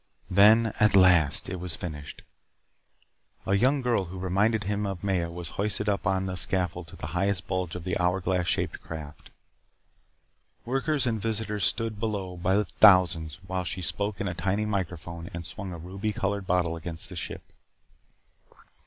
[0.31, 2.23] Then, at last, it was finished.
[3.45, 6.95] A young girl who reminded him of Maya was hoisted up on a scaffold to
[6.95, 9.29] the highest bulge of the hour glass shaped craft.
[10.65, 15.29] Workers and visitors stood below by the thousands while she spoke into a tiny microphone
[15.35, 17.43] and swung a ruby colored bottle against the ship.